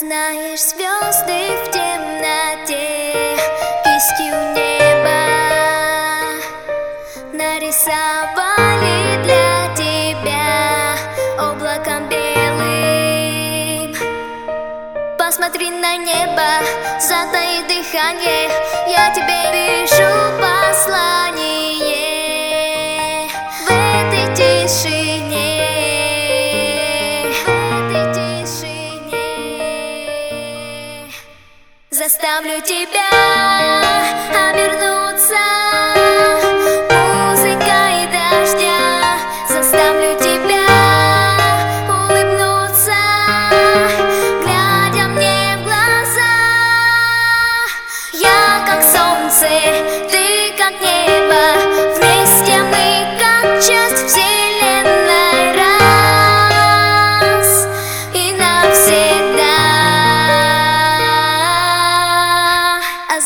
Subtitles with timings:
[0.00, 3.12] знаешь, звезды в темноте
[3.84, 5.20] Кистью неба
[7.32, 10.96] Нарисовали для тебя
[11.38, 13.94] Облаком белым.
[15.16, 16.64] Посмотри на небо,
[16.98, 18.50] затаи дыхание
[18.88, 20.13] Я тебе вижу
[32.04, 33.08] Заставлю тебя
[34.50, 35.23] обернуться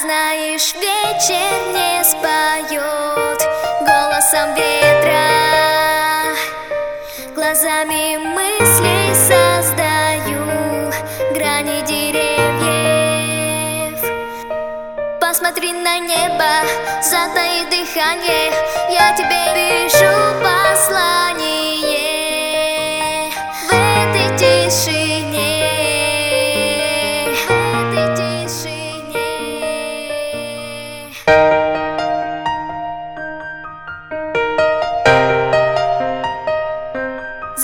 [0.09, 3.41] знаешь, вечер не споет
[3.81, 5.29] Голосом ветра.
[7.35, 10.47] Глазами мысли создаю
[11.35, 12.99] Грани деревьев.
[15.21, 16.53] Посмотри на небо,
[17.03, 18.51] затаи дыхание
[18.89, 20.18] Я тебе вижу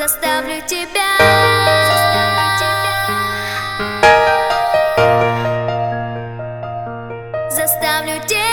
[0.06, 1.00] заставлю тебя.
[7.50, 8.44] Заставлю тебя.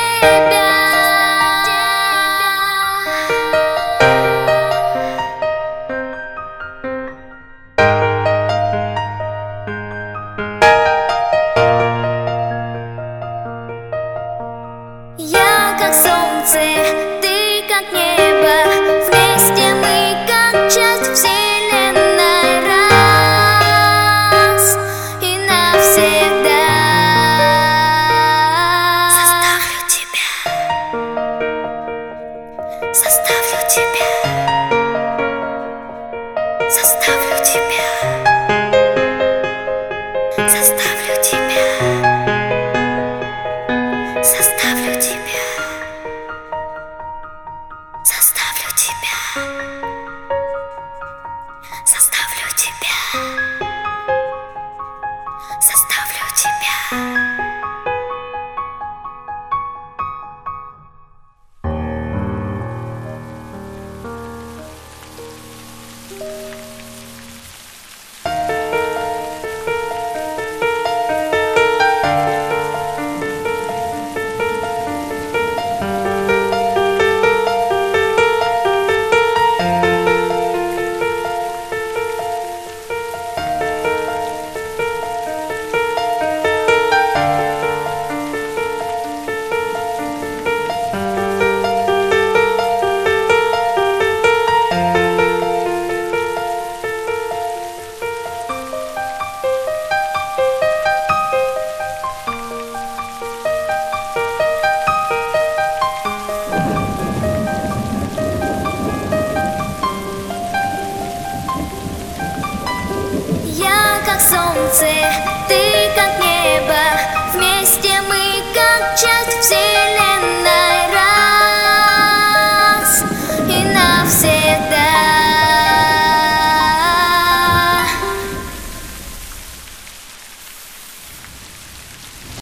[15.17, 16.71] Я как солнце.
[56.41, 57.31] 奇妙